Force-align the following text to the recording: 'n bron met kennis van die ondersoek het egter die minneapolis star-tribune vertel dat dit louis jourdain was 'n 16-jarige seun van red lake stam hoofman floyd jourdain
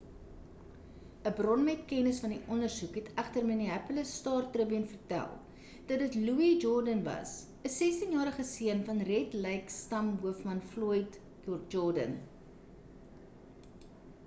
'n 1.29 1.31
bron 1.39 1.59
met 1.65 1.81
kennis 1.89 2.19
van 2.21 2.31
die 2.35 2.51
ondersoek 2.53 2.95
het 2.99 3.09
egter 3.23 3.43
die 3.45 3.49
minneapolis 3.49 4.13
star-tribune 4.21 4.87
vertel 4.93 5.35
dat 5.91 6.01
dit 6.05 6.17
louis 6.23 6.55
jourdain 6.65 7.03
was 7.09 7.33
'n 7.39 7.71
16-jarige 7.75 8.45
seun 8.53 8.81
van 8.89 9.03
red 9.11 9.35
lake 9.45 9.75
stam 9.77 10.09
hoofman 10.25 10.63
floyd 10.73 11.19
jourdain 11.77 12.17